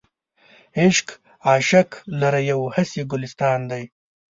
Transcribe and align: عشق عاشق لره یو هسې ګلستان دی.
عشق 0.81 1.07
عاشق 1.47 1.89
لره 2.19 2.39
یو 2.51 2.59
هسې 2.75 3.01
ګلستان 3.11 3.59
دی. 3.71 3.83